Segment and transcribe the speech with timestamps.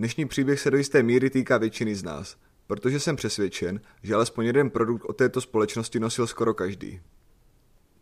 [0.00, 4.46] Dnešní příběh se do jisté míry týká většiny z nás, protože jsem přesvědčen, že alespoň
[4.46, 7.00] jeden produkt od této společnosti nosil skoro každý.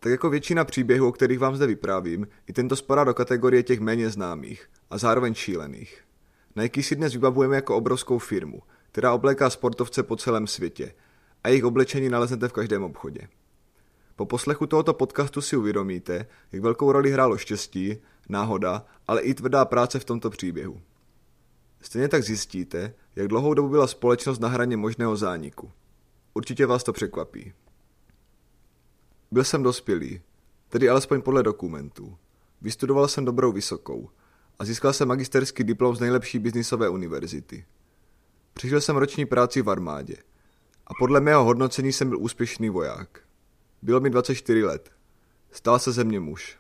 [0.01, 3.81] Tak jako většina příběhů, o kterých vám zde vyprávím, i tento spadá do kategorie těch
[3.81, 6.05] méně známých a zároveň šílených.
[6.57, 8.63] Nike si dnes vybavujeme jako obrovskou firmu,
[8.93, 10.95] která obléká sportovce po celém světě
[11.45, 13.29] a jejich oblečení naleznete v každém obchodě.
[14.17, 17.97] Po poslechu tohoto podcastu si uvědomíte, jak velkou roli hrálo štěstí,
[18.29, 20.81] náhoda, ale i tvrdá práce v tomto příběhu.
[21.81, 25.73] Stejně tak zjistíte, jak dlouhou dobu byla společnost na hraně možného zániku.
[26.35, 27.53] Určitě vás to překvapí.
[29.31, 30.21] Byl jsem dospělý,
[30.69, 32.17] tedy alespoň podle dokumentů.
[32.61, 34.11] Vystudoval jsem dobrou vysokou
[34.59, 37.67] a získal jsem magisterský diplom z nejlepší biznisové univerzity.
[38.53, 40.17] Přišel jsem roční práci v armádě
[40.87, 43.21] a podle mého hodnocení jsem byl úspěšný voják.
[43.83, 44.91] Bylo mi 24 let.
[45.51, 46.59] Stal se ze mě muž.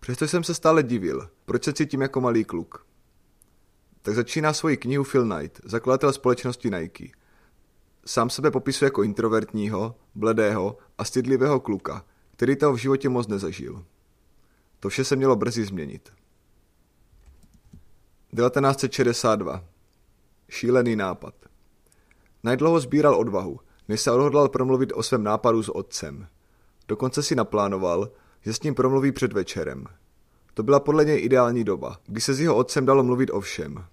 [0.00, 2.86] Přesto jsem se stále divil, proč se cítím jako malý kluk.
[4.02, 7.08] Tak začíná svoji knihu Phil Knight, zakladatel společnosti Nike.
[8.06, 12.04] Sám sebe popisuje jako introvertního, bledého a stydlivého kluka,
[12.36, 13.84] který toho v životě moc nezažil.
[14.80, 16.12] To vše se mělo brzy změnit.
[18.36, 19.64] 1962.
[20.48, 21.34] Šílený nápad.
[22.42, 26.28] Najdlouho sbíral odvahu, než se odhodlal promluvit o svém nápadu s otcem.
[26.88, 29.84] Dokonce si naplánoval, že s ním promluví před večerem.
[30.54, 33.84] To byla podle něj ideální doba, kdy se s jeho otcem dalo mluvit o všem.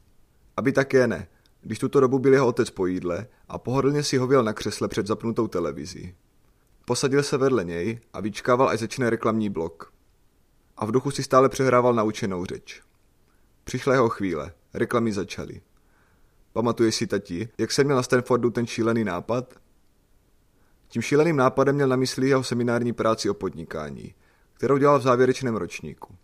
[0.58, 1.27] Aby také ne,
[1.61, 5.08] když tuto dobu byl jeho otec po jídle a pohodlně si hověl na křesle před
[5.08, 6.16] zapnutou televizí.
[6.86, 9.94] Posadil se vedle něj a vyčkával, až začne reklamní blok.
[10.78, 12.81] A v duchu si stále přehrával naučenou řeč.
[13.63, 15.61] Přišla jeho chvíle, reklamy začaly.
[16.53, 19.53] Pamatuješ si, tati, jak jsem měl na Stanfordu ten šílený nápad?
[20.88, 24.13] Tím šíleným nápadem měl na mysli jeho seminární práci o podnikání,
[24.53, 26.16] kterou dělal v závěrečném ročníku.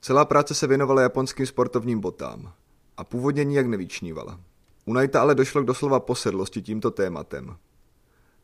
[0.00, 2.52] Celá práce se věnovala japonským sportovním botám
[2.96, 4.40] a původně nijak nevyčnívala.
[4.84, 7.56] U Knighta ale došlo k doslova posedlosti tímto tématem.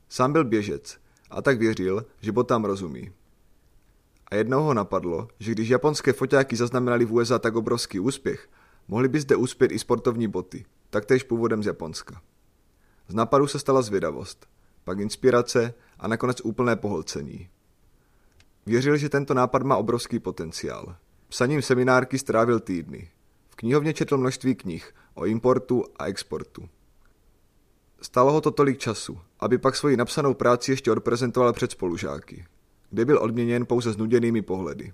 [0.08, 0.98] Sám byl běžec
[1.30, 3.12] a tak věřil, že botám rozumí.
[4.30, 8.48] A jednou ho napadlo, že když japonské foťáky zaznamenali v USA tak obrovský úspěch,
[8.88, 12.20] mohli by zde uspět i sportovní boty, taktéž původem z Japonska.
[13.08, 14.46] Z nápadu se stala zvědavost,
[14.84, 17.48] pak inspirace a nakonec úplné pohlcení.
[18.66, 20.96] Věřil, že tento nápad má obrovský potenciál.
[21.28, 23.10] Psaním seminárky strávil týdny.
[23.60, 26.68] Knihovně četl množství knih o importu a exportu.
[28.02, 32.46] Stalo ho to tolik času, aby pak svoji napsanou práci ještě odprezentoval před spolužáky,
[32.90, 34.92] kde byl odměněn pouze znuděnými pohledy.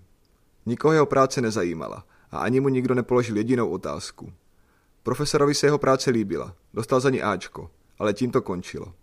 [0.66, 4.32] Nikoho jeho práce nezajímala a ani mu nikdo nepoložil jedinou otázku.
[5.02, 8.94] Profesorovi se jeho práce líbila, dostal za ní Ačko, ale tím to končilo.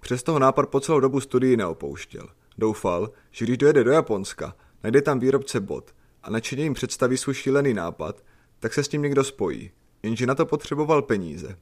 [0.00, 2.28] Přesto ho nápad po celou dobu studii neopouštěl.
[2.58, 7.34] Doufal, že když dojede do Japonska, najde tam výrobce bot a nadšeně jim představí svůj
[7.34, 8.22] šílený nápad,
[8.62, 9.70] tak se s tím někdo spojí,
[10.02, 11.58] jenže na to potřeboval peníze.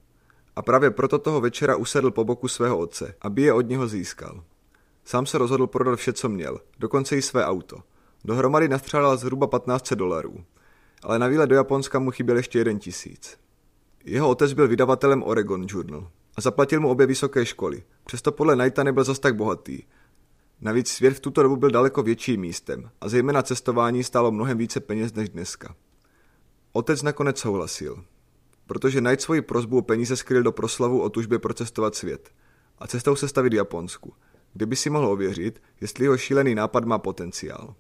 [0.57, 4.45] A právě proto toho večera usedl po boku svého otce, aby je od něho získal.
[5.05, 7.77] Sám se rozhodl prodat vše, co měl, dokonce i své auto.
[8.25, 10.45] Dohromady nastřádal zhruba 1500 dolarů,
[11.03, 13.39] ale na výlet do Japonska mu chyběl ještě jeden tisíc.
[14.05, 18.83] Jeho otec byl vydavatelem Oregon Journal a zaplatil mu obě vysoké školy, přesto podle Knighta
[18.83, 19.83] nebyl zas tak bohatý.
[20.61, 24.81] Navíc svět v tuto dobu byl daleko větším místem a zejména cestování stálo mnohem více
[24.81, 25.75] peněz než dneska.
[26.73, 28.05] Otec nakonec souhlasil,
[28.67, 32.31] protože Knight svoji prozbu o peníze skryl do proslavu o tužbě procestovat svět
[32.79, 34.13] a cestou se stavit Japonsku,
[34.53, 37.75] kde by si mohl ověřit, jestli jeho šílený nápad má potenciál.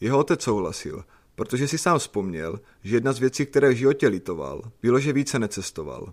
[0.00, 1.04] Jeho otec souhlasil,
[1.34, 5.38] protože si sám vzpomněl, že jedna z věcí, které v životě litoval, bylo, že více
[5.38, 6.12] necestoval.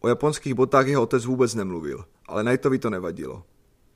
[0.00, 3.44] O japonských botách jeho otec vůbec nemluvil, ale Knightovi to nevadilo.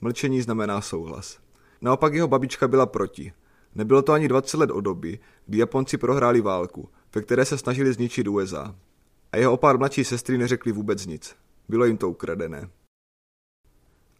[0.00, 1.38] Mlčení znamená souhlas.
[1.80, 3.32] Naopak jeho babička byla proti.
[3.74, 7.92] Nebylo to ani 20 let od doby, kdy Japonci prohráli válku, ve které se snažili
[7.92, 8.74] zničit USA.
[9.32, 11.36] A jeho pár mladší sestry neřekli vůbec nic.
[11.68, 12.70] Bylo jim to ukradené.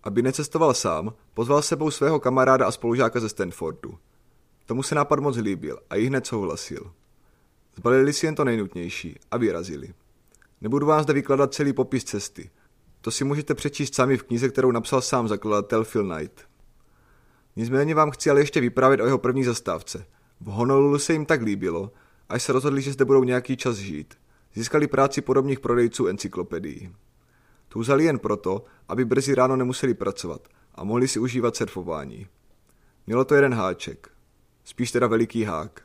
[0.03, 3.99] Aby necestoval sám, pozval sebou svého kamaráda a spolužáka ze Stanfordu.
[4.67, 6.93] Tomu se nápad moc líbil a jí hned souhlasil.
[7.77, 9.95] Zbalili si jen to nejnutnější a vyrazili.
[10.61, 12.51] Nebudu vám zde vykladat celý popis cesty.
[13.01, 16.41] To si můžete přečíst sami v knize, kterou napsal sám zakladatel Phil Knight.
[17.57, 20.07] Nicméně vám chci ale ještě vyprávět o jeho první zastávce.
[20.41, 21.93] V Honolulu se jim tak líbilo,
[22.29, 24.15] až se rozhodli, že zde budou nějaký čas žít.
[24.55, 26.95] Získali práci podobných prodejců encyklopedií.
[27.69, 32.27] Tu vzali jen proto, aby brzy ráno nemuseli pracovat a mohli si užívat surfování.
[33.07, 34.11] Mělo to jeden háček.
[34.65, 35.83] Spíš teda veliký hák.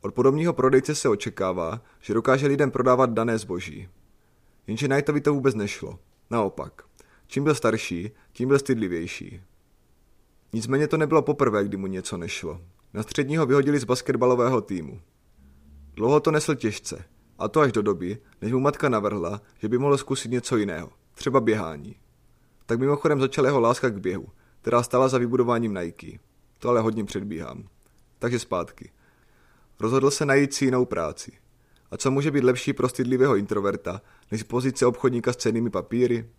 [0.00, 3.88] Od podobného prodejce se očekává, že dokáže lidem prodávat dané zboží.
[4.66, 5.98] Jenže Knightovi to vůbec nešlo.
[6.30, 6.82] Naopak.
[7.26, 9.40] Čím byl starší, tím byl stydlivější.
[10.52, 12.60] Nicméně to nebylo poprvé, kdy mu něco nešlo.
[12.94, 15.00] Na středního vyhodili z basketbalového týmu.
[15.96, 17.04] Dlouho to nesl těžce,
[17.38, 20.90] A to až do doby, než mu matka navrhla, že by mohl zkusit něco jiného,
[21.14, 21.96] třeba běhání.
[22.66, 24.28] Tak mimochodem začala jeho láska k běhu,
[24.60, 26.18] která stala za vybudováním Nike.
[26.58, 27.68] To ale hodně předbíhám.
[28.18, 28.90] Takže zpátky.
[29.80, 31.32] Rozhodl se najít si jinou práci.
[31.90, 36.30] A co může být lepší pro stydlivého introverta, než pozice obchodníka s cenými papíry?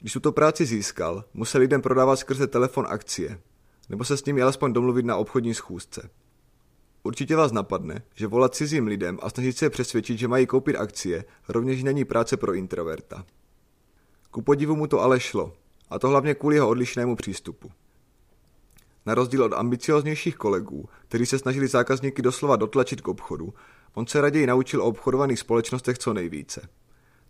[0.00, 3.40] Když tuto práci získal, musel lidem prodávat skrze telefon akcie,
[3.88, 6.10] nebo se s nimi alespoň domluvit na obchodní schůzce.
[7.06, 10.76] Určitě vás napadne, že volat cizím lidem a snažit se je přesvědčit, že mají koupit
[10.76, 13.26] akcie, rovněž není práce pro introverta.
[14.30, 15.52] Ku podivu mu to ale šlo,
[15.90, 17.70] a to hlavně kvůli jeho odlišnému přístupu.
[19.06, 23.54] Na rozdíl od ambicioznějších kolegů, kteří se snažili zákazníky doslova dotlačit k obchodu,
[23.94, 26.68] on se raději naučil o obchodovaných společnostech co nejvíce.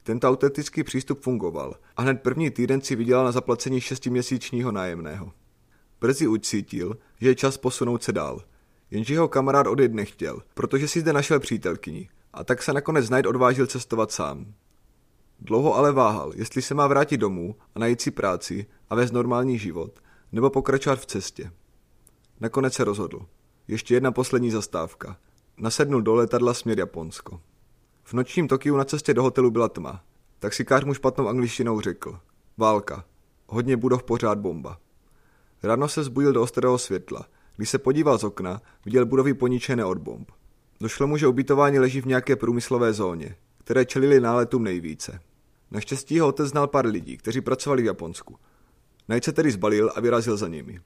[0.02, 5.32] Tento autentický přístup fungoval a hned první týden si vydělal na zaplacení šestiměsíčního nájemného.
[6.00, 8.43] Brzy už cítil, že je čas posunout se dál,
[8.91, 13.27] jenže jeho kamarád odjet nechtěl, protože si zde našel přítelkyni a tak se nakonec Knight
[13.27, 14.55] odvážil cestovat sám.
[15.41, 19.59] Dlouho ale váhal, jestli se má vrátit domů a najít si práci a vést normální
[19.59, 20.00] život,
[20.33, 21.53] nebo pokračovat v cestě.
[22.41, 23.27] Nakonec se rozhodl.
[23.69, 25.17] Ještě jedna poslední zastávka.
[25.59, 27.41] Nasednul do letadla směr Japonsko.
[28.05, 30.05] V nočním Tokiu na cestě do hotelu byla tma.
[30.38, 32.21] Taxikář mu špatnou angličtinou řekl.
[32.56, 33.05] Válka.
[33.47, 34.79] Hodně budov pořád bomba.
[35.62, 37.27] Ráno se zbudil do ostrého světla.
[37.56, 40.32] Když se podíval z okna, viděl budovy poničené od bomb.
[40.81, 45.20] Došlo mu, že ubytování leží v nějaké průmyslové zóně, které čelili náletům nejvíce.
[45.70, 48.37] Naštěstí ho otec znal pár lidí, kteří pracovali v Japonsku.
[49.08, 50.81] Najď se tedy zbalil a vyrazil za nimi.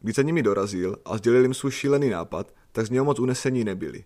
[0.00, 3.64] Když za nimi dorazil a sdělil jim svůj šílený nápad, tak z něho moc unesení
[3.64, 4.04] nebyli.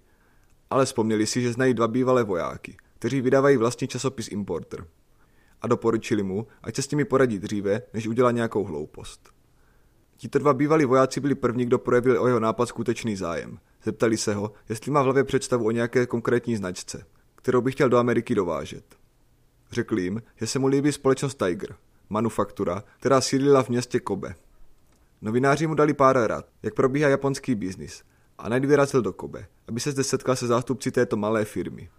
[0.70, 4.86] Ale vzpomněli si, že znají dva bývalé vojáky, kteří vydávají vlastní časopis Importer.
[5.62, 9.35] A doporučili mu, ať se s nimi poradí dříve, než udělá nějakou hloupost.
[10.16, 13.58] Tito dva bývalí vojáci byli první, kdo projevil o jeho nápad skutečný zájem.
[13.84, 17.88] Zeptali se ho, jestli má v hlavě představu o nějaké konkrétní značce, kterou by chtěl
[17.88, 18.84] do Ameriky dovážet.
[19.72, 21.76] Řekl jim, že se mu líbí společnost Tiger,
[22.10, 24.34] manufaktura, která sídlila v městě Kobe.
[25.22, 28.02] Novináři mu dali pár rad, jak probíhá japonský biznis
[28.38, 31.90] a najď vyrazil do Kobe, aby se zde setkal se zástupci této malé firmy.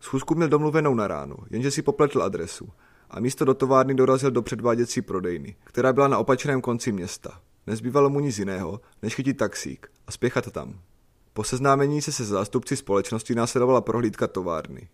[0.00, 2.68] Schůzku měl domluvenou na ráno, jenže si popletl adresu
[3.10, 7.40] a místo do továrny dorazil do předváděcí prodejny, která byla na opačném konci města.
[7.66, 10.80] Nezbývalo mu nic jiného, než chytit taxík a spěchat tam.
[11.32, 14.88] Po seznámení se se zástupci společnosti následovala prohlídka továrny.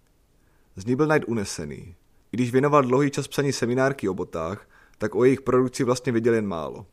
[0.77, 1.95] Z ní byl Knight unesený.
[2.33, 4.69] I když věnoval dlouhý čas psaní seminárky o botách,
[4.99, 6.87] tak o jejich produkci vlastně věděl jen málo.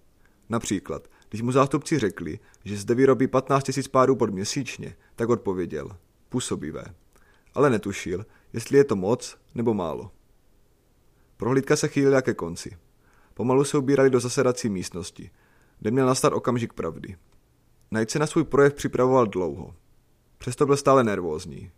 [0.50, 5.90] Například, když mu zástupci řekli, že zde vyrobí 15 000 párů pod měsíčně, tak odpověděl.
[6.30, 6.86] Působivé.
[7.54, 10.12] Ale netušil, jestli je to moc nebo málo.
[11.44, 12.78] Prohlídka se chýlila ke konci.
[13.34, 15.32] Pomalu se ubírali do zasedací místnosti,
[15.80, 17.18] kde měl nastat okamžik pravdy.
[17.92, 19.76] Najít se na svůj projev připravoval dlouho.
[20.38, 21.72] Přesto byl stále nervózní.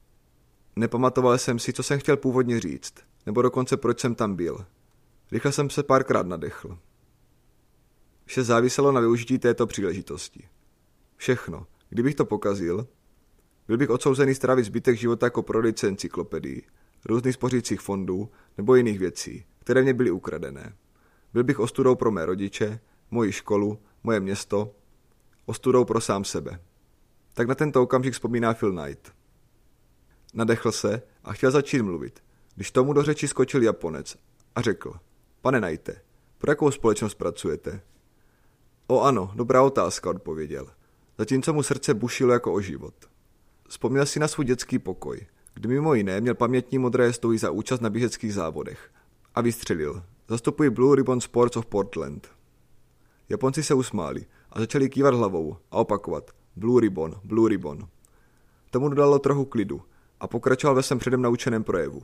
[0.75, 2.93] Nepamatoval jsem si, co jsem chtěl původně říct,
[3.25, 4.65] nebo dokonce proč jsem tam byl.
[5.31, 6.77] Rychle jsem se párkrát nadechl.
[8.25, 10.47] Vše záviselo na využití této příležitosti.
[11.15, 11.67] Všechno.
[11.89, 12.87] Kdybych to pokazil,
[13.67, 16.61] byl bych odsouzený strávit zbytek života jako prodejce encyklopedií,
[17.05, 20.75] různých spořících fondů nebo jiných věcí, které mě byly ukradené.
[21.33, 22.79] Byl bych ostudou pro mé rodiče,
[23.11, 24.75] moji školu, moje město,
[25.45, 26.59] ostudou pro sám sebe.
[27.33, 29.13] Tak na tento okamžik vzpomíná Phil Knight.
[30.33, 32.23] Nadechl se a chtěl začít mluvit,
[32.55, 34.17] když tomu do řeči skočil Japonec
[34.55, 34.93] a řekl,
[35.41, 36.01] pane Knighte,
[36.37, 37.81] pro jakou společnost pracujete?
[38.87, 40.67] O ano, dobrá otázka, odpověděl.
[41.17, 42.93] Zatímco mu srdce bušilo jako o život.
[43.67, 47.81] Vzpomněl si na svůj dětský pokoj, kdy mimo jiné měl pamětní modré stojí za účast
[47.81, 48.91] na běžeckých závodech.
[49.35, 50.03] A vystřelil.
[50.27, 52.27] Zastupuji Blue Ribbon Sports of Portland.
[53.29, 57.87] Japonci se usmáli a začali kývat hlavou a opakovat Blue Ribbon, Blue Ribbon.
[58.71, 59.81] Tomu dodalo trochu klidu
[60.19, 62.03] a pokračoval ve svém předem naučeném projevu.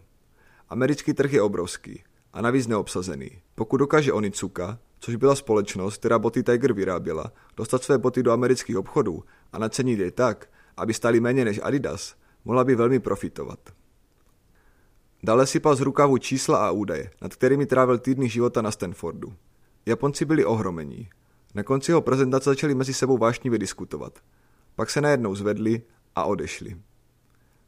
[0.70, 3.30] Americký trh je obrovský a navíc neobsazený.
[3.56, 8.78] Pokud dokáže Onizuka, což byla společnost, která boty Tiger vyráběla, dostat své boty do amerických
[8.78, 9.24] obchodů
[9.54, 13.60] a nacenit je tak, aby stály méně než Adidas, mohla by velmi profitovat.
[15.24, 19.34] Dále sypal z rukávu čísla a údaje, nad kterými trávil týdny života na Stanfordu.
[19.86, 21.10] Japonci byli ohromení.
[21.56, 24.20] Na konci jeho prezentace začali mezi sebou vášnivě diskutovat.
[24.76, 25.82] Pak se najednou zvedli
[26.16, 26.78] a odešli.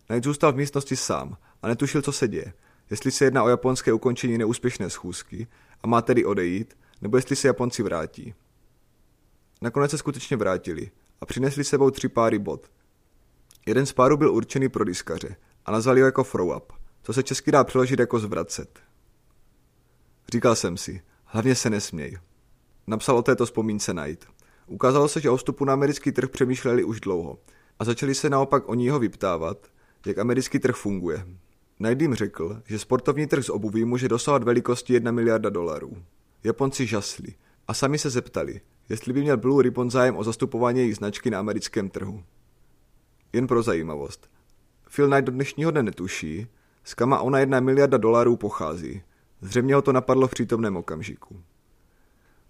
[0.07, 2.53] Knight zůstal v místnosti sám a netušil, co se děje,
[2.89, 5.47] jestli se jedná o japonské ukončení neúspěšné schůzky
[5.81, 8.33] a má tedy odejít, nebo jestli se Japonci vrátí.
[9.61, 10.91] Nakonec se skutečně vrátili
[11.21, 12.71] a přinesli sebou tři páry bot.
[13.65, 17.23] Jeden z párů byl určený pro diskaře a nazvali ho jako throw up, co se
[17.23, 18.79] česky dá přeložit jako zvracet.
[20.33, 22.17] Říkal jsem si, hlavně se nesměj.
[22.87, 24.25] Napsal o této vzpomínce najít.
[24.67, 27.39] Ukázalo se, že o vstupu na americký trh přemýšleli už dlouho
[27.79, 29.67] a začali se naopak o ní ho vyptávat,
[30.05, 31.25] jak americký trh funguje.
[31.99, 36.03] Jim řekl, že sportovní trh s obuví může dosahovat velikosti 1 miliarda dolarů.
[36.43, 37.33] Japonci žasli
[37.67, 41.39] a sami se zeptali, jestli by měl Blue Ribbon zájem o zastupování jejich značky na
[41.39, 42.23] americkém trhu.
[43.33, 44.29] Jen pro zajímavost.
[44.95, 46.47] Phil Knight do dnešního dne netuší,
[46.83, 49.01] z kama ona jedna miliarda dolarů pochází.
[49.41, 51.41] Zřejmě ho to napadlo v přítomném okamžiku.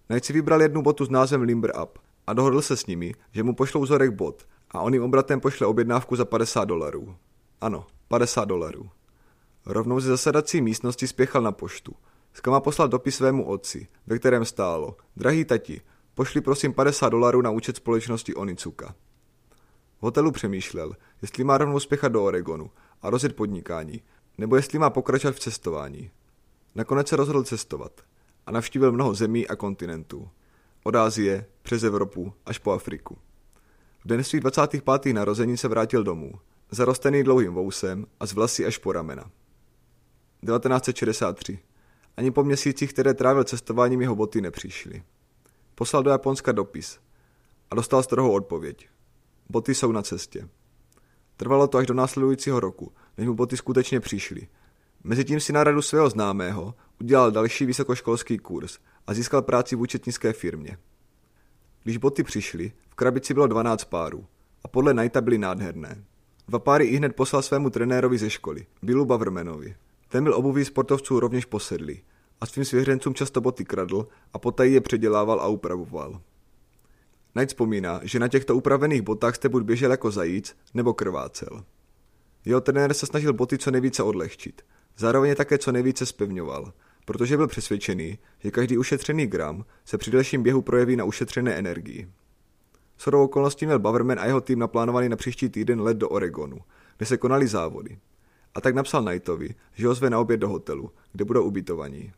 [0.08, 3.44] Knight si vybral jednu botu s názvem Limber Up a dohodl se s nimi, že
[3.44, 7.16] mu pošlou vzorek bot a on jim obratem pošle objednávku za 50 dolarů.
[7.62, 8.90] Ano, 50 dolarů.
[9.66, 11.96] Rovnou ze zasedací místnosti spěchal na poštu.
[12.34, 14.96] Skama poslal dopis svému otci, ve kterém stálo.
[15.16, 15.82] Drahý tati,
[16.14, 18.96] pošli prosím 50 dolarů na účet společnosti Onicuka.
[20.00, 22.72] V hotelu přemýšlel, jestli má rovnou spěchat do Oregonu
[23.02, 24.02] a rozjet podnikání,
[24.38, 26.12] nebo jestli má pokračovat v cestování.
[26.76, 28.02] Nakonec se rozhodl cestovat
[28.46, 30.30] a navštívil mnoho zemí a kontinentů.
[30.84, 33.18] Od Ázie, přes Evropu až po Afriku.
[34.06, 35.14] V den svých 25.
[35.14, 36.34] narození se vrátil domů,
[36.72, 39.24] zarostený dlouhým vousem a z vlasy až po ramena.
[40.46, 41.60] 1963.
[42.18, 45.04] Ani po měsících, které trávil cestováním, jeho boty nepřišly.
[45.76, 47.00] Poslal do Japonska dopis
[47.72, 48.90] a dostal strohou odpověď.
[49.50, 50.50] Boty jsou na cestě.
[51.38, 54.48] Trvalo to až do následujícího roku, než mu boty skutečně přišly.
[55.04, 60.34] Mezitím si na radu svého známého udělal další vysokoškolský kurz a získal práci v účetnické
[60.34, 60.78] firmě.
[61.84, 64.26] Když boty přišly, v krabici bylo 12 párů
[64.64, 66.04] a podle Knighta byly nádherné.
[66.48, 69.76] Dva páry i hned poslal svému trenérovi ze školy, Billu Bavermanovi.
[70.08, 72.02] Ten byl obuví sportovců rovněž posedlý
[72.42, 76.22] a svým svěřencům často boty kradl a potají je předělával a upravoval.
[77.34, 81.64] Knight vzpomíná, že na těchto upravených botách jste buď běžel jako zajíc nebo krvácel.
[82.46, 84.62] Jeho trenér se snažil boty co nejvíce odlehčit.
[84.98, 86.74] Zároveň také co nejvíce spevňoval,
[87.06, 92.10] protože byl přesvědčený, že každý ušetřený gram se při delším běhu projeví na ušetřené energii.
[93.00, 96.58] Shodou okolností měl Baverman a jeho tým naplánovaný na příští týden let do Oregonu,
[96.98, 98.00] kde se konaly závody.
[98.56, 102.14] A tak napsal Knightovi, že ho zve na oběd do hotelu, kde budou ubytovaní.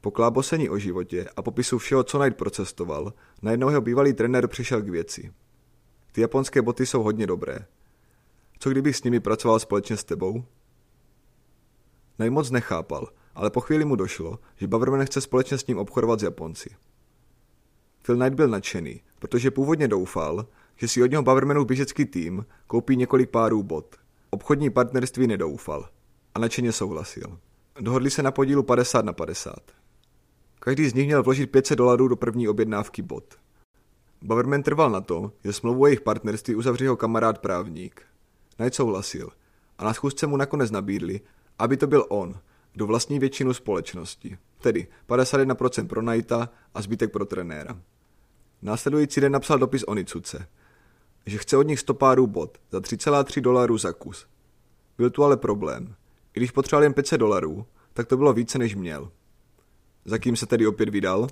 [0.00, 3.12] Po klábosení o životě a popisu všeho, co Knight procestoval,
[3.42, 5.32] najednou jeho bývalý trenér přišel k věci.
[6.12, 7.66] Ty japonské boty jsou hodně dobré.
[8.58, 10.44] Co kdybych s nimi pracoval společně s tebou?
[12.16, 16.20] Knight moc nechápal, ale po chvíli mu došlo, že Baverman chce společně s ním obchodovat
[16.20, 16.70] s Japonci.
[18.02, 20.46] Phil Knight byl nadšený, protože původně doufal,
[20.76, 23.96] že si od něho Bavermanův běžecký tým koupí několik párů bot.
[24.30, 25.88] Obchodní partnerství nedoufal
[26.34, 27.38] a nadšeně souhlasil.
[27.80, 29.54] Dohodli se na podílu 50 na 50.
[30.60, 33.34] Každý z nich měl vložit 500 dolarů do první objednávky bot.
[34.22, 38.02] Baverman trval na to, že smlouvu jejich partnerství uzavře jeho kamarád právník.
[38.58, 39.30] Knight souhlasil
[39.78, 41.20] a na schůzce mu nakonec nabídli,
[41.58, 42.40] aby to byl on,
[42.72, 47.80] kdo vlastní většinu společnosti, tedy 51% pro Knighta a zbytek pro trenéra.
[48.62, 50.48] Následující den napsal dopis Onicuce,
[51.26, 54.26] že chce od nich 100 párů bot za 3,3 dolarů za kus.
[54.98, 55.94] Byl tu ale problém.
[56.34, 59.10] I když potřeboval jen 500 dolarů, tak to bylo více než měl.
[60.04, 61.28] Za kým se tedy opět vydal?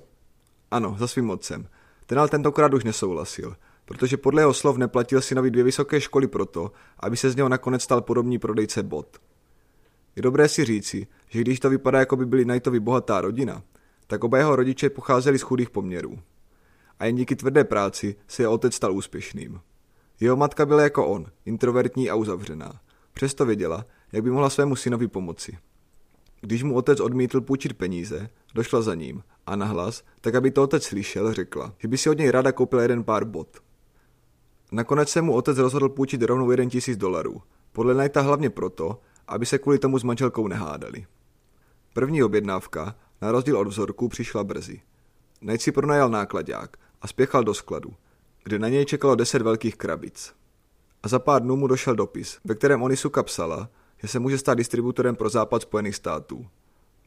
[0.71, 1.69] Ano, za svým otcem.
[2.05, 3.55] Ten ale tentokrát už nesouhlasil,
[3.87, 7.49] protože podle jeho slov neplatil si nový dvě vysoké školy proto, aby se z něho
[7.49, 9.17] nakonec stal podobný prodejce bot.
[10.15, 13.63] Je dobré si říci, že když to vypadá, jako by byli Knightovi bohatá rodina,
[14.07, 16.19] tak oba jeho rodiče pocházeli z chudých poměrů.
[16.99, 19.59] A jen díky tvrdé práci se jeho otec stal úspěšným.
[20.19, 22.79] Jeho matka byla jako on, introvertní a uzavřená.
[23.13, 25.57] Přesto věděla, jak by mohla svému synovi pomoci.
[26.41, 30.83] Když mu otec odmítl půjčit peníze, došla za ním a nahlas, tak aby to otec
[30.83, 33.66] slyšel, řekla, že by si od něj ráda koupila jeden pár bot.
[34.71, 37.41] Nakonec se mu otec rozhodl půjčit rovnou jeden tisíc dolarů.
[37.71, 41.05] Podle Knighta hlavně proto, aby se kvůli tomu s manželkou nehádali.
[41.93, 44.81] První objednávka, na rozdíl od vzorku, přišla brzy.
[45.39, 47.93] Knight si pronajal nákladák a spěchal do skladu,
[48.43, 50.33] kde na něj čekalo deset velkých krabic.
[51.03, 54.57] A za pár dnů mu došel dopis, ve kterém Onisuka psala, že se může stát
[54.57, 56.47] distributorem pro západ Spojených států.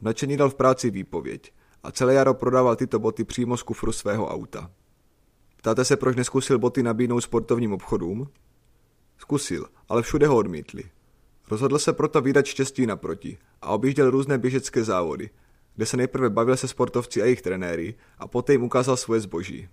[0.00, 1.52] Načení dal v práci výpověď
[1.82, 4.70] a celé jaro prodával tyto boty přímo z kufru svého auta.
[5.60, 8.28] Ptáte se, proč neskusil boty nabídnout sportovním obchodům?
[9.18, 10.84] Zkusil, ale všude ho odmítli.
[11.50, 15.30] Rozhodl se proto vydat štěstí naproti a objížděl různé běžecké závody,
[15.76, 19.68] kde se nejprve bavil se sportovci a jejich trenéry a poté jim ukázal svoje zboží.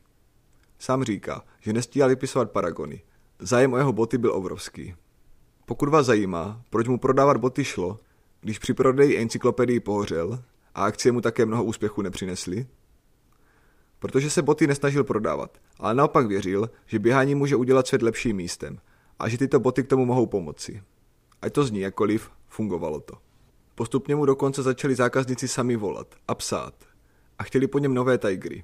[0.79, 3.01] Sám říká, že nestíhal vypisovat paragony.
[3.39, 4.95] Zájem o jeho boty byl obrovský.
[5.65, 7.99] Pokud vás zajímá, proč mu prodávat boty šlo,
[8.41, 10.43] když při prodeji encyklopedii pohořel
[10.75, 12.67] a akcie mu také mnoho úspěchů nepřinesly?
[13.99, 18.79] Protože se boty nesnažil prodávat, ale naopak věřil, že běhání může udělat svět lepším místem
[19.19, 20.81] a že tyto boty k tomu mohou pomoci.
[21.41, 23.13] Ať to zní jakkoliv, fungovalo to.
[23.75, 26.73] Postupně mu dokonce začali zákazníci sami volat a psát
[27.39, 28.63] a chtěli po něm nové tajgry.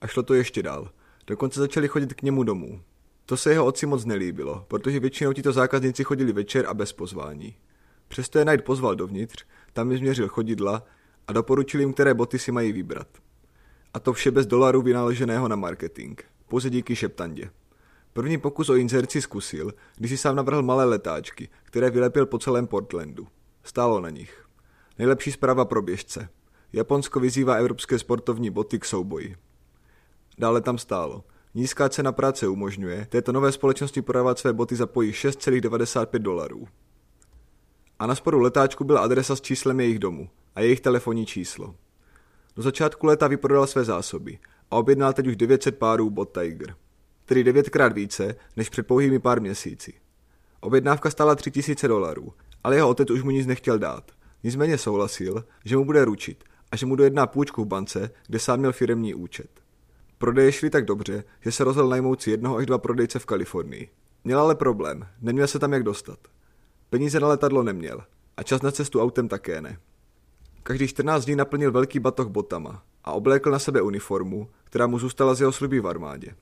[0.00, 0.90] A šlo to ještě dál.
[1.26, 2.80] Dokonce začali chodit k němu domů.
[3.26, 7.56] To se jeho otci moc nelíbilo, protože většinou tito zákazníci chodili večer a bez pozvání.
[8.08, 10.82] Přesto je Knight pozval dovnitř, tam jim změřil chodidla
[11.26, 13.08] a doporučil jim, které boty si mají vybrat.
[13.98, 17.50] A to vše bez dolarů vynaloženého na marketing, pouze díky šeptandě.
[18.12, 22.66] První pokus o inzerci zkusil, když si sám navrhl malé letáčky, které vylepil po celém
[22.66, 23.26] Portlandu.
[23.62, 24.46] Stálo na nich.
[24.98, 26.28] Nejlepší zpráva pro běžce.
[26.72, 29.36] Japonsko vyzývá evropské sportovní boty k souboji.
[30.38, 31.24] Dále tam stálo.
[31.54, 36.68] Nízká cena práce umožňuje této nové společnosti prodávat své boty za pojí 6,95 dolarů.
[37.98, 41.74] A na sporu letáčku byla adresa s číslem jejich domu a jejich telefonní číslo.
[42.58, 44.38] Do začátku léta vyprodal své zásoby
[44.70, 46.74] a objednal teď už 900 párů bot Tiger.
[47.24, 49.94] Tedy devětkrát více než před pouhými pár měsíci.
[50.60, 52.32] Objednávka stála 3000 dolarů,
[52.64, 54.10] ale jeho otec už mu nic nechtěl dát.
[54.44, 58.58] Nicméně souhlasil, že mu bude ručit a že mu dojedná půjčku v bance, kde sám
[58.58, 59.50] měl firemní účet.
[60.18, 63.88] Prodeje šly tak dobře, že se rozhodl najmout si jednoho až dva prodejce v Kalifornii.
[64.24, 66.18] Měl ale problém, neměl se tam jak dostat.
[66.90, 68.02] Peníze na letadlo neměl
[68.36, 69.78] a čas na cestu autem také ne.
[70.68, 75.34] Každý 14 dní naplnil velký batoh botama a oblékl na sebe uniformu, která mu zůstala
[75.34, 76.34] z jeho sluby v armádě.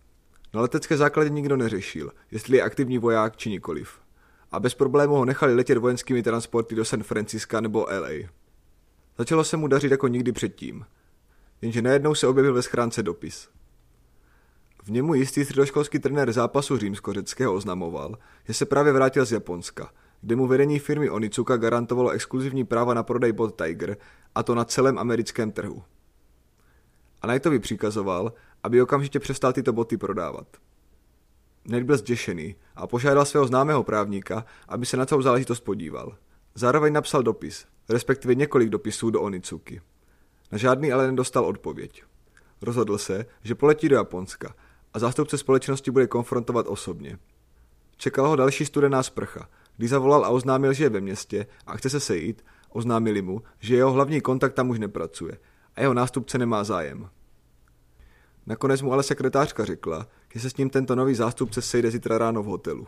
[0.55, 3.99] Na letecké základě nikdo neřešil, jestli je aktivní voják či nikoliv.
[4.53, 8.29] A bez problému ho nechali letět vojenskými transporty do San Francisca nebo LA.
[9.19, 10.87] Začalo se mu dařit jako nikdy předtím.
[11.63, 13.49] Jenže najednou se objevil ve schránce dopis.
[14.85, 19.91] V němu jistý středoškolský trenér zápasu římskořeckého oznamoval, že se právě vrátil z Japonska,
[20.21, 23.97] kde mu vedení firmy Onizuka garantovalo exkluzivní práva na prodej bot Tiger,
[24.35, 25.83] a to na celém americkém trhu.
[27.23, 28.33] A Knightovi přikazoval,
[28.63, 30.47] aby okamžitě přestal tyto boty prodávat.
[31.65, 36.17] Ned byl zděšený a požádal svého známého právníka, aby se na celou záležitost podíval.
[36.55, 39.81] Zároveň napsal dopis, respektive několik dopisů do Onicuky.
[40.53, 42.03] Na žádný ale nedostal odpověď.
[42.63, 44.55] Rozhodl se, že poletí do Japonska
[44.95, 47.19] a zástupce společnosti bude konfrontovat osobně.
[47.97, 49.49] Čekala ho další studená sprcha.
[49.77, 53.77] Když zavolal a oznámil, že je ve městě a chce se sejít, oznámili mu, že
[53.77, 55.39] jeho hlavní kontakt tam už nepracuje
[55.75, 57.09] a jeho nástupce nemá zájem.
[58.47, 62.43] Nakonec mu ale sekretářka řekla, že se s ním tento nový zástupce sejde zítra ráno
[62.43, 62.87] v hotelu.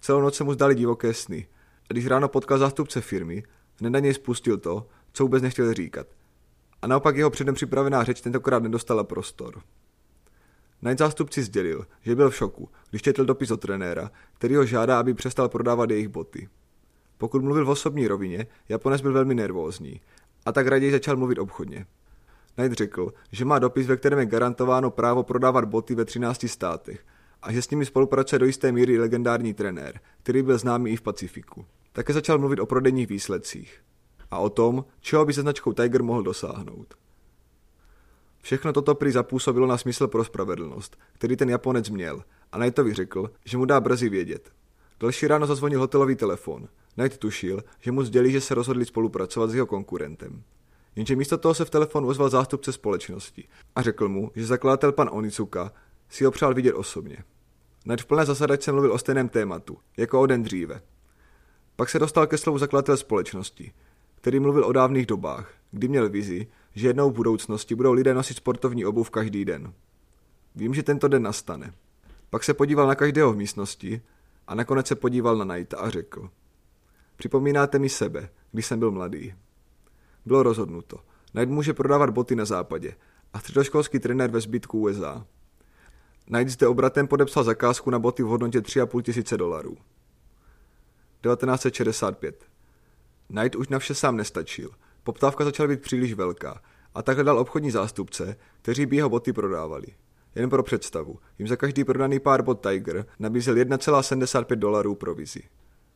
[0.00, 1.46] Celou noc se mu zdali divoké sny
[1.82, 3.42] a když ráno potkal zástupce firmy,
[3.80, 6.06] hned na něj spustil to, co vůbec nechtěl říkat.
[6.82, 9.62] A naopak jeho předem připravená řeč tentokrát nedostala prostor.
[10.82, 14.98] Night zástupci sdělil, že byl v šoku, když četl dopis od trenéra, který ho žádá,
[14.98, 16.48] aby přestal prodávat jejich boty.
[17.18, 20.00] Pokud mluvil v osobní rovině, Japonec byl velmi nervózní
[20.46, 21.86] a tak raději začal mluvit obchodně.
[22.54, 27.04] Knight řekl, že má dopis, ve kterém je garantováno právo prodávat boty ve 13 státech
[27.42, 31.02] a že s nimi spolupracuje do jisté míry legendární trenér, který byl známý i v
[31.02, 31.66] Pacifiku.
[31.92, 33.80] Také začal mluvit o prodejních výsledcích
[34.30, 36.94] a o tom, čeho by se značkou Tiger mohl dosáhnout.
[38.48, 43.30] Všechno toto prý zapůsobilo na smysl pro spravedlnost, který ten Japonec měl a Knightovi řekl,
[43.44, 44.50] že mu dá brzy vědět.
[45.00, 46.68] Další ráno zazvonil hotelový telefon.
[46.94, 50.42] Knight tušil, že mu sdělí, že se rozhodli spolupracovat s jeho konkurentem.
[50.96, 55.08] Jenže místo toho se v telefonu ozval zástupce společnosti a řekl mu, že zakladatel pan
[55.12, 55.72] Onizuka
[56.08, 57.16] si ho přál vidět osobně.
[57.84, 60.80] Ned v plné zasadačce mluvil o stejném tématu, jako o den dříve.
[61.76, 63.72] Pak se dostal ke slovu zakladatel společnosti,
[64.14, 68.36] který mluvil o dávných dobách, kdy měl vizi, že jednou v budoucnosti budou lidé nosit
[68.36, 69.72] sportovní obuv každý den.
[70.54, 71.74] Vím, že tento den nastane.
[72.30, 74.02] Pak se podíval na každého v místnosti
[74.46, 76.30] a nakonec se podíval na Knighta a řekl.
[77.16, 79.34] Připomínáte mi sebe, když jsem byl mladý.
[80.26, 81.00] Bylo rozhodnuto.
[81.30, 82.94] Knight může prodávat boty na západě
[83.32, 85.26] a středoškolský trenér ve zbytku USA.
[86.24, 89.76] Knight zde obratem podepsal zakázku na boty v hodnotě 3,5 tisíce dolarů.
[91.22, 92.44] 1965.
[93.26, 94.70] Knight už na vše sám nestačil.
[95.08, 96.60] Poptávka začala být příliš velká
[96.94, 99.86] a tak hledal obchodní zástupce, kteří by jeho boty prodávali.
[100.34, 105.42] Jen pro představu, jim za každý prodaný pár bot Tiger nabízel 1,75 dolarů provizi.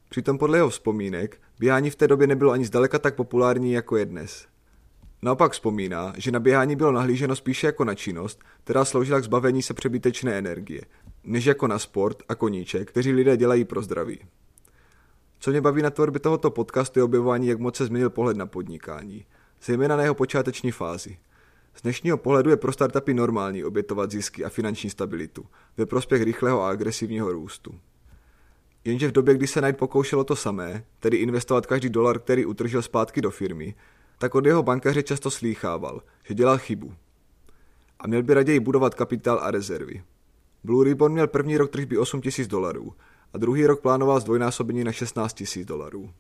[0.09, 4.07] Přitom podle jeho vzpomínek běhání v té době nebylo ani zdaleka tak populární jako je
[4.07, 4.47] dnes.
[5.23, 9.63] Naopak vzpomíná, že na běhání bylo nahlíženo spíše jako na činnost, která sloužila k zbavení
[9.63, 10.83] se přebytečné energie,
[11.25, 14.21] než jako na sport a koníček, kteří lidé dělají pro zdraví.
[15.45, 18.47] Co mě baví na tvorbě tohoto podcastu je objevování, jak moc se změnil pohled na
[18.47, 19.25] podnikání,
[19.65, 21.19] zejména na jeho počáteční fázi.
[21.75, 26.63] Z dnešního pohledu je pro startupy normální obětovat zisky a finanční stabilitu ve prospěch rychlého
[26.63, 27.75] a agresivního růstu.
[28.85, 32.83] Jenže v době, kdy se Knight pokoušelo to samé, tedy investovat každý dolar, který utržil
[32.83, 33.75] zpátky do firmy,
[34.19, 36.95] tak od jeho bankaře často slýchával, že dělal chybu.
[38.01, 40.03] A měl by raději budovat kapitál a rezervy.
[40.65, 42.93] Blue Ribbon měl první rok tržby 8 000 dolarů
[43.33, 46.11] a druhý rok plánoval zdvojnásobení na 16 000 dolarů.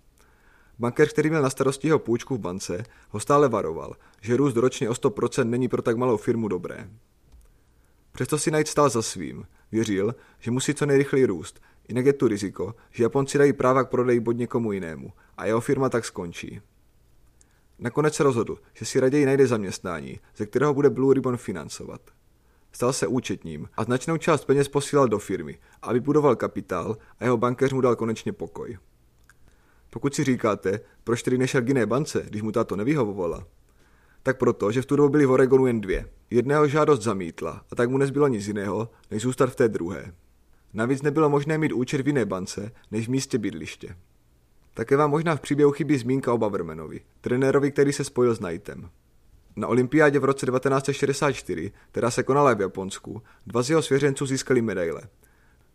[0.78, 4.88] Bankér, který měl na starosti jeho půjčku v bance, ho stále varoval, že růst ročně
[4.88, 6.90] o 100% není pro tak malou firmu dobré.
[8.12, 9.46] Přesto si Knight stál za svým.
[9.72, 13.90] Věřil, že musí co nejrychleji růst, jinak je tu riziko, že Japonci dají práva k
[13.90, 16.60] prodeji bod někomu jinému a jeho firma tak skončí.
[17.78, 22.00] Nakonec se rozhodl, že si raději najde zaměstnání, ze kterého bude Blue Ribbon financovat.
[22.72, 27.36] Stal se účetním a značnou část peněz posílal do firmy, aby budoval kapitál a jeho
[27.36, 28.78] bankéř mu dal konečně pokoj.
[29.90, 33.46] Pokud si říkáte, proč tedy nešel k jiné bance, když mu tato nevyhovovala,
[34.22, 36.08] tak proto, že v tu dobu byly v Oregonu jen dvě.
[36.30, 40.12] Jedného žádost zamítla a tak mu nezbylo nic jiného, než zůstat v té druhé.
[40.74, 43.96] Navíc nebylo možné mít účet v jiné bance, než v místě bydliště.
[44.74, 48.90] Také vám možná v příběhu chybí zmínka o Bavermanovi, trenérovi, který se spojil s Knightem.
[49.56, 54.62] Na olympiádě v roce 1964, která se konala v Japonsku, dva z jeho svěřenců získali
[54.62, 55.02] medaile.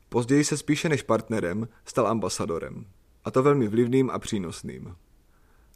[0.09, 2.85] Později se spíše než partnerem stal ambasadorem.
[3.25, 4.95] A to velmi vlivným a přínosným.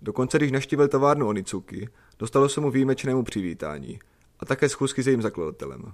[0.01, 3.99] Dokonce když naštívil továrnu Onicuki, dostalo se mu výjimečnému přivítání
[4.39, 5.93] a také schůzky s jejím zakladatelem.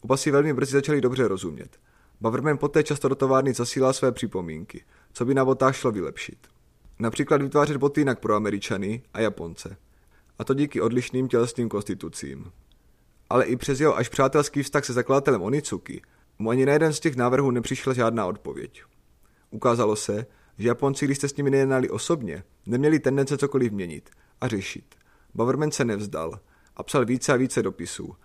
[0.00, 1.80] Oba si velmi brzy začali dobře rozumět.
[2.20, 6.38] Baverman poté často do továrny zasílal své připomínky, co by na botách šlo vylepšit.
[6.98, 9.76] Například vytvářet boty jinak pro Američany a Japonce.
[10.38, 12.52] A to díky odlišným tělesným konstitucím.
[13.30, 16.02] Ale i přes jeho až přátelský vztah se zakladatelem Onicuki
[16.38, 18.82] mu ani na jeden z těch návrhů nepřišla žádná odpověď.
[19.50, 20.26] Ukázalo se,
[20.58, 24.94] že Japonci, když jste s nimi nejednali osobně, neměli tendence cokoliv měnit a řešit.
[25.34, 26.40] Baverman se nevzdal
[26.76, 28.16] a psal více a více dopisů,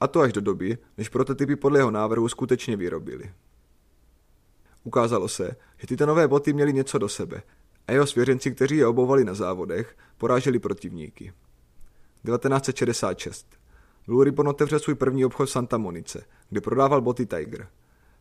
[0.00, 3.32] a to až do doby, než prototypy podle jeho návrhu skutečně vyrobili.
[4.84, 7.42] Ukázalo se, že tyto nové boty měly něco do sebe
[7.86, 11.32] a jeho svěřenci, kteří je obovali na závodech, poráželi protivníky.
[12.26, 13.46] 1966.
[14.06, 17.68] Blue Ribbon otevřel svůj první obchod v Santa Monice, kde prodával boty Tiger.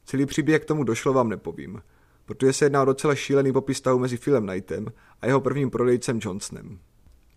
[0.05, 1.81] Celý příběh k tomu došlo vám nepovím,
[2.25, 6.19] protože se jedná o docela šílený popis stavu mezi Philem Knightem a jeho prvním prodejcem
[6.21, 6.79] Johnsonem.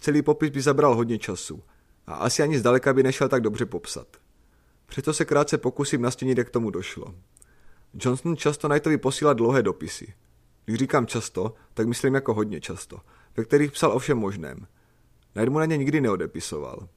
[0.01, 1.63] Celý popis by zabral hodně času
[2.07, 4.07] a asi ani zdaleka by nešel tak dobře popsat.
[4.87, 7.15] Přesto se krátce pokusím nastínit, jak k tomu došlo.
[7.95, 10.15] Johnson často Knightovi posílá dlouhé dopisy.
[10.65, 13.01] Když říkám často, tak myslím jako hodně často,
[13.37, 14.67] ve kterých psal o všem možném.
[15.33, 16.89] Knight mu na ně nikdy neodepisoval.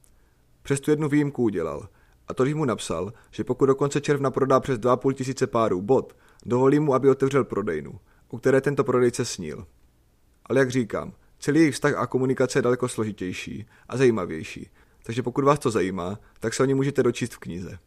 [0.62, 1.90] Přes tu jednu výjimku udělal,
[2.28, 5.82] a to, když mu napsal, že pokud do konce června prodá přes 2,5 tisíce párů
[5.82, 9.66] bot, dovolí mu, aby otevřel prodejnu, u které tento prodejce snil.
[10.46, 14.70] Ale jak říkám, celý jejich vztah a komunikace je daleko složitější a zajímavější,
[15.04, 17.80] takže pokud vás to zajímá, tak se o ní můžete dočíst v knize.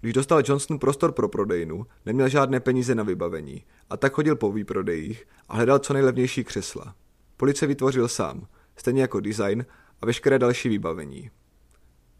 [0.00, 4.52] Když dostal Johnson prostor pro prodejnu, neměl žádné peníze na vybavení a tak chodil po
[4.52, 6.94] výprodejích a hledal co nejlevnější křesla.
[7.36, 9.64] Police vytvořil sám, stejně jako design
[10.02, 11.30] a veškeré další vybavení.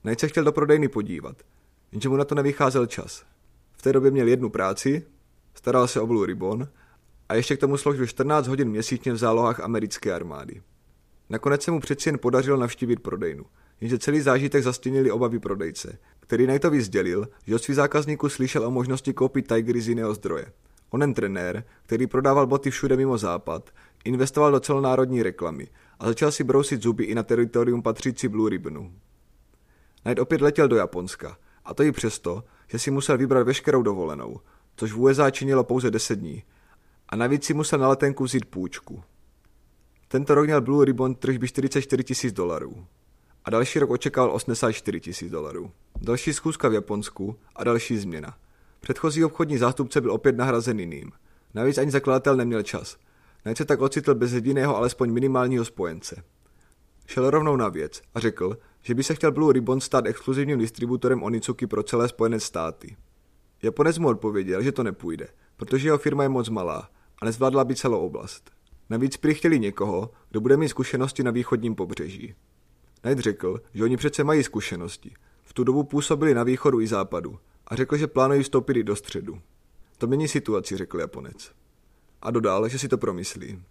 [0.05, 1.37] Najc se chtěl do prodejny podívat,
[1.93, 3.25] jenže mu na to nevycházel čas.
[3.73, 5.07] V té době měl jednu práci,
[5.55, 6.69] staral se o Blue Ribbon
[7.29, 10.63] a ještě k tomu složil 14 hodin měsíčně v zálohách americké armády.
[11.31, 13.45] Nakonec se mu přeci jen podařilo navštívit prodejnu,
[13.81, 18.71] jenže celý zážitek zastínili obavy prodejce, který Knightovi sdělil, že od svých zákazníků slyšel o
[18.71, 20.53] možnosti koupit Tigery z jiného zdroje.
[20.91, 23.71] Onen trenér, který prodával boty všude mimo západ,
[24.05, 25.69] investoval do celonárodní reklamy
[26.03, 28.93] a začal si brousit zuby i na teritorium patřící Blue Ribbonu.
[30.03, 34.41] Knight opět letěl do Japonska, a to i přesto, že si musel vybrat veškerou dovolenou,
[34.77, 36.43] což v USA činilo pouze 10 dní,
[37.09, 39.03] a navíc si musel na letenku vzít půjčku.
[40.09, 42.87] Tento rok měl Blue Ribbon tržby 44 tisíc dolarů
[43.45, 45.71] a další rok očekával 84 tisíc dolarů.
[46.01, 48.37] Další schůzka v Japonsku a další změna.
[48.81, 51.13] Předchozí obchodní zástupce byl opět nahrazen jiným.
[51.55, 52.97] Navíc ani zakladatel neměl čas.
[53.45, 56.23] Najc se tak ocitl bez jediného alespoň minimálního spojence.
[57.07, 61.23] Šel rovnou na věc a řekl, že by se chtěl Blue Ribbon stát exkluzivním distributorem
[61.23, 62.97] Onicuki pro celé Spojené státy.
[63.63, 67.75] Japonec mu odpověděl, že to nepůjde, protože jeho firma je moc malá a nezvládla by
[67.77, 68.51] celou oblast.
[68.91, 72.35] Navíc prý chtěli někoho, kdo bude mít zkušenosti na východním pobřeží.
[73.01, 75.15] Knight řekl, že oni přece mají zkušenosti.
[75.43, 78.97] V tu dobu působili na východu i západu a řekl, že plánují vstoupit i do
[78.97, 79.41] středu.
[79.99, 81.53] To mění situaci, řekl Japonec.
[82.23, 83.63] A dodal, že si to promyslí.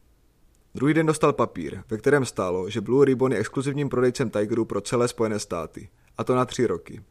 [0.75, 4.81] Druhý den dostal papír, ve kterém stálo, že Blue Ribbon je exkluzivním prodejcem Tigeru pro
[4.81, 7.01] celé Spojené státy, a to na tři roky.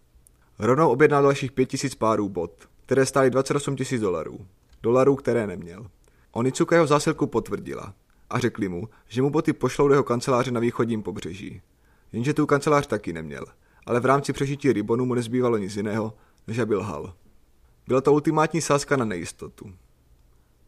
[0.59, 4.47] Rovnou objednal dalších 5000 párů bot, které stály 28 000 dolarů.
[4.83, 5.87] Dolarů, které neměl.
[6.33, 7.95] Onicuka jeho zásilku potvrdila
[8.31, 11.63] a řekli mu, že mu boty pošlou do jeho kanceláře na východním pobřeží.
[12.13, 13.45] Jenže tu kancelář taky neměl,
[13.87, 16.13] ale v rámci přežití Ribonu mu nezbývalo nic jiného,
[16.47, 17.15] než aby lhal.
[17.89, 19.73] Byla to ultimátní sázka na nejistotu.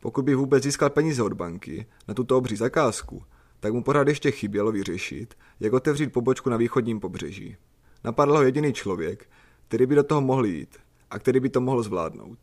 [0.03, 3.23] Pokud by vůbec získal peníze od banky na tuto obří zakázku,
[3.61, 7.57] tak mu pořád ještě chybělo vyřešit, jak otevřít pobočku na východním pobřeží.
[8.05, 9.31] Napadl ho jediný člověk,
[9.69, 10.77] který by do toho mohl jít
[11.11, 12.39] a který by to mohl zvládnout.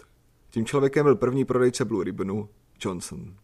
[0.49, 2.49] Tím člověkem byl první prodejce Blue Ribbonu,
[2.81, 3.35] Johnson.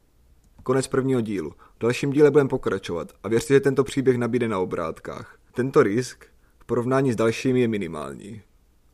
[0.64, 1.52] Konec prvního dílu.
[1.52, 5.38] V dalším díle budeme pokračovat a věřte, že tento příběh nabíde na obrátkách.
[5.54, 6.26] Tento risk
[6.60, 8.42] v porovnání s dalšími je minimální.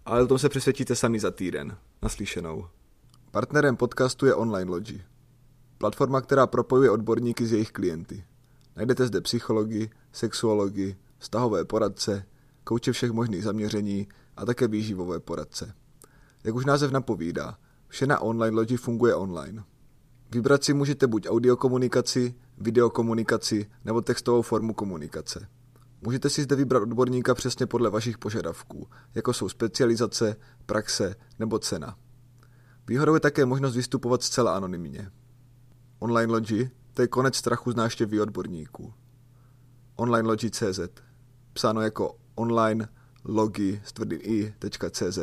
[0.05, 1.77] ale o tom se přesvědčíte sami za týden.
[2.01, 2.67] Naslyšenou.
[3.31, 5.01] Partnerem podcastu je Online Logi.
[5.81, 8.23] Platforma, která propojuje odborníky s jejich klienty.
[8.75, 12.25] Najdete zde psychologi, sexuologi, vztahové poradce,
[12.63, 15.73] kouče všech možných zaměření a také výživové poradce.
[16.43, 19.63] Jak už název napovídá, vše na online lodi funguje online.
[20.31, 25.47] Vybrat si můžete buď audiokomunikaci, videokomunikaci nebo textovou formu komunikace.
[26.01, 31.95] Můžete si zde vybrat odborníka přesně podle vašich požadavků, jako jsou specializace, praxe nebo cena.
[32.87, 35.11] Výhodou je také možnost vystupovat zcela anonymně.
[36.03, 38.93] Online Logi to je konec strachu z náštěvy odborníků.
[39.95, 40.79] OnlineLogi.cz
[41.53, 42.89] Psáno jako online
[43.25, 45.19] logi s tvrdým i.cz